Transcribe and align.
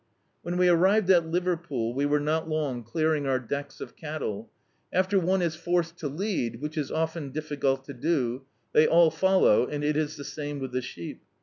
When 0.41 0.57
we 0.57 0.67
arrived 0.67 1.11
at 1.11 1.27
Liverpool, 1.27 1.93
we 1.93 2.07
were 2.07 2.19
not 2.19 2.49
long 2.49 2.81
clearing 2.83 3.27
our 3.27 3.37
decks 3.37 3.79
of 3.79 3.95
cattle. 3.95 4.49
After 4.91 5.19
one 5.19 5.43
is 5.43 5.55
forced 5.55 5.99
to 5.99 6.07
lead, 6.07 6.59
which 6.59 6.75
is 6.75 6.89
often 6.91 7.29
difficult 7.29 7.85
to 7.85 7.93
do, 7.93 8.41
they 8.73 8.87
all 8.87 9.11
follow, 9.11 9.67
and 9.67 9.83
it 9.83 9.95
is 9.95 10.15
the 10.15 10.25
same 10.25 10.57
with 10.59 10.71
the 10.71 10.81
sheep. 10.81 11.21